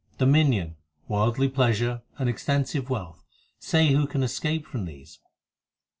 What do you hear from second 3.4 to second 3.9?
Say